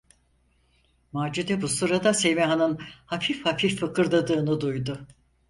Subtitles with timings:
[1.13, 5.07] Macide bu sırada Semiha’nın hafif hafif fıkırdadığını duydu.